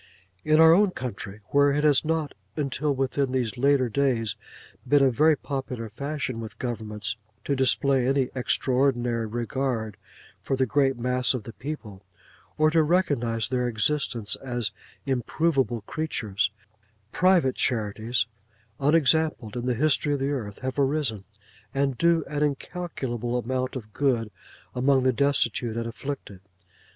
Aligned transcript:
In 0.43 0.59
our 0.59 0.73
own 0.73 0.89
country, 0.89 1.41
where 1.49 1.71
it 1.71 1.83
has 1.83 2.03
not, 2.03 2.33
until 2.55 2.91
within 2.91 3.31
these 3.31 3.55
later 3.55 3.87
days, 3.87 4.35
been 4.87 5.03
a 5.03 5.11
very 5.11 5.35
popular 5.37 5.89
fashion 5.89 6.39
with 6.39 6.57
governments 6.57 7.17
to 7.43 7.55
display 7.55 8.07
any 8.07 8.31
extraordinary 8.33 9.27
regard 9.27 9.97
for 10.41 10.55
the 10.55 10.65
great 10.65 10.97
mass 10.97 11.35
of 11.35 11.43
the 11.43 11.53
people 11.53 12.01
or 12.57 12.71
to 12.71 12.81
recognise 12.81 13.47
their 13.49 13.67
existence 13.67 14.35
as 14.37 14.71
improvable 15.05 15.81
creatures, 15.81 16.49
private 17.11 17.53
charities, 17.53 18.25
unexampled 18.79 19.55
in 19.55 19.67
the 19.67 19.75
history 19.75 20.15
of 20.15 20.19
the 20.19 20.31
earth, 20.31 20.57
have 20.63 20.79
arisen, 20.79 21.25
to 21.75 21.93
do 21.93 22.23
an 22.25 22.41
incalculable 22.41 23.37
amount 23.37 23.75
of 23.75 23.93
good 23.93 24.31
among 24.73 25.03
the 25.03 25.13
destitute 25.13 25.77
and 25.77 25.85
afflicted. 25.85 26.39